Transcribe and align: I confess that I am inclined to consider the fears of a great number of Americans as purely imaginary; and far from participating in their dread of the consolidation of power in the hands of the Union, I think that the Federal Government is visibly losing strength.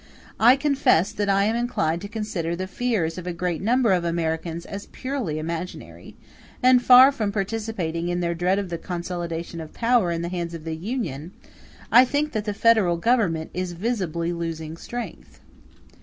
I 0.39 0.55
confess 0.55 1.11
that 1.11 1.29
I 1.29 1.43
am 1.43 1.55
inclined 1.55 2.01
to 2.01 2.07
consider 2.07 2.55
the 2.55 2.65
fears 2.65 3.19
of 3.19 3.27
a 3.27 3.33
great 3.33 3.61
number 3.61 3.91
of 3.93 4.03
Americans 4.03 4.65
as 4.65 4.87
purely 4.87 5.37
imaginary; 5.37 6.15
and 6.63 6.81
far 6.81 7.11
from 7.11 7.31
participating 7.31 8.09
in 8.09 8.19
their 8.19 8.33
dread 8.33 8.57
of 8.57 8.69
the 8.69 8.79
consolidation 8.79 9.61
of 9.61 9.73
power 9.75 10.09
in 10.11 10.23
the 10.23 10.29
hands 10.29 10.55
of 10.55 10.63
the 10.63 10.75
Union, 10.75 11.33
I 11.91 12.03
think 12.03 12.31
that 12.31 12.45
the 12.45 12.53
Federal 12.55 12.97
Government 12.97 13.51
is 13.53 13.73
visibly 13.73 14.33
losing 14.33 14.75
strength. 14.75 15.39